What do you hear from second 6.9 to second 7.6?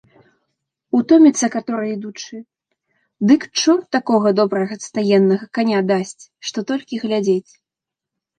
глядзець.